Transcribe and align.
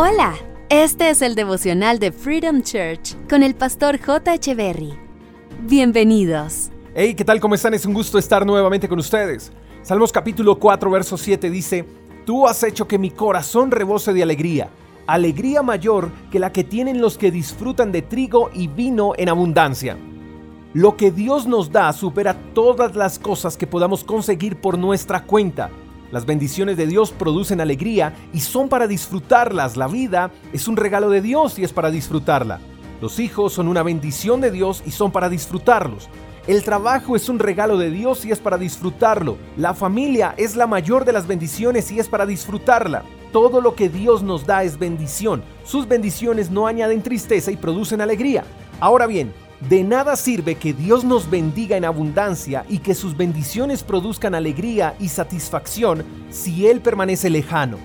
Hola, 0.00 0.36
este 0.68 1.10
es 1.10 1.22
el 1.22 1.34
devocional 1.34 1.98
de 1.98 2.12
Freedom 2.12 2.62
Church 2.62 3.16
con 3.28 3.42
el 3.42 3.56
pastor 3.56 3.98
J. 4.00 4.54
Berry. 4.54 4.96
Bienvenidos. 5.62 6.70
Hey, 6.94 7.16
¿qué 7.16 7.24
tal? 7.24 7.40
¿Cómo 7.40 7.56
están? 7.56 7.74
Es 7.74 7.84
un 7.84 7.94
gusto 7.94 8.16
estar 8.16 8.46
nuevamente 8.46 8.88
con 8.88 9.00
ustedes. 9.00 9.50
Salmos 9.82 10.12
capítulo 10.12 10.56
4, 10.56 10.88
verso 10.88 11.18
7 11.18 11.50
dice, 11.50 11.84
Tú 12.24 12.46
has 12.46 12.62
hecho 12.62 12.86
que 12.86 12.96
mi 12.96 13.10
corazón 13.10 13.72
rebose 13.72 14.12
de 14.12 14.22
alegría, 14.22 14.68
alegría 15.08 15.64
mayor 15.64 16.12
que 16.30 16.38
la 16.38 16.52
que 16.52 16.62
tienen 16.62 17.00
los 17.00 17.18
que 17.18 17.32
disfrutan 17.32 17.90
de 17.90 18.02
trigo 18.02 18.50
y 18.54 18.68
vino 18.68 19.14
en 19.16 19.28
abundancia. 19.28 19.98
Lo 20.74 20.96
que 20.96 21.10
Dios 21.10 21.48
nos 21.48 21.72
da 21.72 21.92
supera 21.92 22.34
todas 22.54 22.94
las 22.94 23.18
cosas 23.18 23.56
que 23.56 23.66
podamos 23.66 24.04
conseguir 24.04 24.60
por 24.60 24.78
nuestra 24.78 25.24
cuenta. 25.24 25.70
Las 26.10 26.24
bendiciones 26.24 26.76
de 26.76 26.86
Dios 26.86 27.12
producen 27.12 27.60
alegría 27.60 28.14
y 28.32 28.40
son 28.40 28.68
para 28.68 28.86
disfrutarlas. 28.86 29.76
La 29.76 29.88
vida 29.88 30.30
es 30.52 30.66
un 30.66 30.76
regalo 30.76 31.10
de 31.10 31.20
Dios 31.20 31.58
y 31.58 31.64
es 31.64 31.72
para 31.72 31.90
disfrutarla. 31.90 32.60
Los 33.02 33.18
hijos 33.18 33.52
son 33.52 33.68
una 33.68 33.82
bendición 33.82 34.40
de 34.40 34.50
Dios 34.50 34.82
y 34.86 34.90
son 34.90 35.12
para 35.12 35.28
disfrutarlos. 35.28 36.08
El 36.46 36.64
trabajo 36.64 37.14
es 37.14 37.28
un 37.28 37.38
regalo 37.38 37.76
de 37.76 37.90
Dios 37.90 38.24
y 38.24 38.32
es 38.32 38.38
para 38.38 38.56
disfrutarlo. 38.56 39.36
La 39.58 39.74
familia 39.74 40.34
es 40.38 40.56
la 40.56 40.66
mayor 40.66 41.04
de 41.04 41.12
las 41.12 41.26
bendiciones 41.26 41.92
y 41.92 41.98
es 41.98 42.08
para 42.08 42.24
disfrutarla. 42.24 43.02
Todo 43.30 43.60
lo 43.60 43.74
que 43.74 43.90
Dios 43.90 44.22
nos 44.22 44.46
da 44.46 44.62
es 44.64 44.78
bendición. 44.78 45.42
Sus 45.62 45.86
bendiciones 45.86 46.50
no 46.50 46.66
añaden 46.66 47.02
tristeza 47.02 47.50
y 47.50 47.56
producen 47.58 48.00
alegría. 48.00 48.44
Ahora 48.80 49.06
bien, 49.06 49.34
de 49.60 49.82
nada 49.82 50.14
sirve 50.14 50.54
que 50.54 50.72
Dios 50.72 51.04
nos 51.04 51.28
bendiga 51.28 51.76
en 51.76 51.84
abundancia 51.84 52.64
y 52.68 52.78
que 52.78 52.94
sus 52.94 53.16
bendiciones 53.16 53.82
produzcan 53.82 54.34
alegría 54.34 54.94
y 55.00 55.08
satisfacción 55.08 56.04
si 56.30 56.68
Él 56.68 56.80
permanece 56.80 57.28
lejano. 57.28 57.78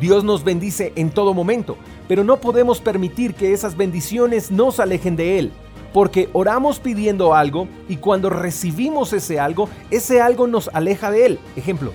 Dios 0.00 0.24
nos 0.24 0.42
bendice 0.42 0.92
en 0.96 1.10
todo 1.10 1.34
momento, 1.34 1.76
pero 2.06 2.24
no 2.24 2.40
podemos 2.40 2.80
permitir 2.80 3.34
que 3.34 3.52
esas 3.52 3.76
bendiciones 3.76 4.50
nos 4.50 4.80
alejen 4.80 5.16
de 5.16 5.38
Él, 5.38 5.52
porque 5.92 6.30
oramos 6.32 6.78
pidiendo 6.78 7.34
algo 7.34 7.68
y 7.88 7.96
cuando 7.96 8.30
recibimos 8.30 9.12
ese 9.12 9.38
algo, 9.38 9.68
ese 9.90 10.22
algo 10.22 10.46
nos 10.46 10.70
aleja 10.72 11.10
de 11.10 11.26
Él. 11.26 11.38
Ejemplo, 11.56 11.92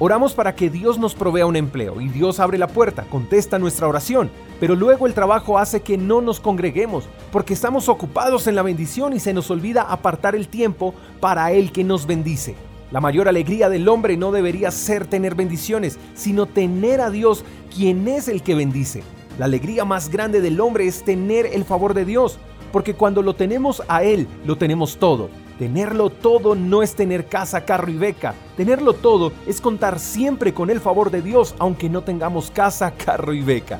Oramos 0.00 0.34
para 0.34 0.56
que 0.56 0.70
Dios 0.70 0.98
nos 0.98 1.14
provea 1.14 1.46
un 1.46 1.54
empleo 1.54 2.00
y 2.00 2.08
Dios 2.08 2.40
abre 2.40 2.58
la 2.58 2.66
puerta, 2.66 3.04
contesta 3.04 3.60
nuestra 3.60 3.86
oración, 3.86 4.28
pero 4.58 4.74
luego 4.74 5.06
el 5.06 5.14
trabajo 5.14 5.56
hace 5.56 5.82
que 5.82 5.96
no 5.96 6.20
nos 6.20 6.40
congreguemos 6.40 7.04
porque 7.30 7.54
estamos 7.54 7.88
ocupados 7.88 8.48
en 8.48 8.56
la 8.56 8.62
bendición 8.62 9.12
y 9.12 9.20
se 9.20 9.32
nos 9.32 9.52
olvida 9.52 9.82
apartar 9.82 10.34
el 10.34 10.48
tiempo 10.48 10.94
para 11.20 11.52
el 11.52 11.70
que 11.70 11.84
nos 11.84 12.08
bendice. 12.08 12.56
La 12.90 13.00
mayor 13.00 13.28
alegría 13.28 13.68
del 13.68 13.88
hombre 13.88 14.16
no 14.16 14.32
debería 14.32 14.72
ser 14.72 15.06
tener 15.06 15.36
bendiciones, 15.36 15.96
sino 16.14 16.46
tener 16.46 17.00
a 17.00 17.10
Dios 17.10 17.44
quien 17.72 18.08
es 18.08 18.26
el 18.26 18.42
que 18.42 18.56
bendice. 18.56 19.04
La 19.38 19.44
alegría 19.44 19.84
más 19.84 20.08
grande 20.08 20.40
del 20.40 20.60
hombre 20.60 20.88
es 20.88 21.04
tener 21.04 21.46
el 21.46 21.64
favor 21.64 21.94
de 21.94 22.04
Dios, 22.04 22.38
porque 22.72 22.94
cuando 22.94 23.22
lo 23.22 23.34
tenemos 23.34 23.80
a 23.86 24.02
Él, 24.02 24.26
lo 24.44 24.58
tenemos 24.58 24.96
todo. 24.96 25.30
Tenerlo 25.58 26.10
todo 26.10 26.56
no 26.56 26.82
es 26.82 26.96
tener 26.96 27.26
casa, 27.26 27.64
carro 27.64 27.90
y 27.90 27.96
beca. 27.96 28.34
Tenerlo 28.56 28.92
todo 28.92 29.32
es 29.46 29.60
contar 29.60 30.00
siempre 30.00 30.52
con 30.52 30.68
el 30.68 30.80
favor 30.80 31.10
de 31.10 31.22
Dios, 31.22 31.54
aunque 31.58 31.88
no 31.88 32.02
tengamos 32.02 32.50
casa, 32.50 32.92
carro 33.04 33.32
y 33.32 33.42
beca. 33.42 33.78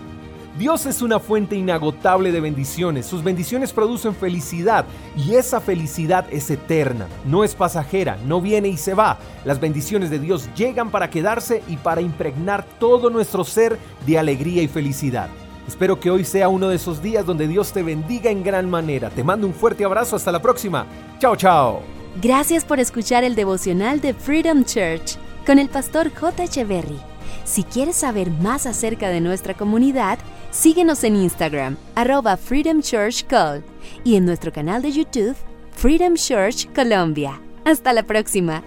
Dios 0.56 0.86
es 0.86 1.02
una 1.02 1.18
fuente 1.18 1.56
inagotable 1.56 2.30
de 2.30 2.40
bendiciones. 2.40 3.06
Sus 3.06 3.24
bendiciones 3.24 3.72
producen 3.72 4.14
felicidad 4.14 4.84
y 5.16 5.34
esa 5.34 5.60
felicidad 5.60 6.26
es 6.30 6.48
eterna, 6.48 7.08
no 7.24 7.42
es 7.42 7.56
pasajera, 7.56 8.18
no 8.24 8.40
viene 8.40 8.68
y 8.68 8.76
se 8.76 8.94
va. 8.94 9.18
Las 9.44 9.58
bendiciones 9.58 10.10
de 10.10 10.20
Dios 10.20 10.48
llegan 10.54 10.90
para 10.90 11.10
quedarse 11.10 11.64
y 11.66 11.76
para 11.76 12.02
impregnar 12.02 12.64
todo 12.78 13.10
nuestro 13.10 13.42
ser 13.42 13.80
de 14.06 14.16
alegría 14.16 14.62
y 14.62 14.68
felicidad. 14.68 15.28
Espero 15.66 15.98
que 15.98 16.10
hoy 16.10 16.24
sea 16.24 16.48
uno 16.48 16.68
de 16.68 16.76
esos 16.76 17.02
días 17.02 17.24
donde 17.24 17.48
Dios 17.48 17.72
te 17.72 17.82
bendiga 17.82 18.30
en 18.30 18.42
gran 18.42 18.68
manera. 18.68 19.10
Te 19.10 19.24
mando 19.24 19.46
un 19.46 19.54
fuerte 19.54 19.84
abrazo. 19.84 20.16
Hasta 20.16 20.32
la 20.32 20.42
próxima. 20.42 20.86
Chao, 21.18 21.36
chao. 21.36 21.82
Gracias 22.22 22.64
por 22.64 22.78
escuchar 22.78 23.24
el 23.24 23.34
devocional 23.34 24.00
de 24.00 24.14
Freedom 24.14 24.64
Church 24.64 25.16
con 25.46 25.58
el 25.58 25.68
pastor 25.68 26.10
J. 26.14 26.44
Echeverry. 26.44 26.98
Si 27.44 27.64
quieres 27.64 27.96
saber 27.96 28.30
más 28.30 28.66
acerca 28.66 29.08
de 29.08 29.20
nuestra 29.20 29.54
comunidad, 29.54 30.18
síguenos 30.50 31.04
en 31.04 31.16
Instagram, 31.16 31.76
arroba 31.94 32.36
Freedom 32.36 32.80
Church 32.80 33.26
Call, 33.26 33.62
y 34.04 34.16
en 34.16 34.24
nuestro 34.24 34.52
canal 34.52 34.80
de 34.80 34.92
YouTube, 34.92 35.36
Freedom 35.72 36.14
Church 36.14 36.72
Colombia. 36.74 37.40
Hasta 37.64 37.92
la 37.92 38.04
próxima. 38.04 38.62